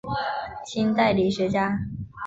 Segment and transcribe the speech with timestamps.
[0.65, 1.79] 清代理学家。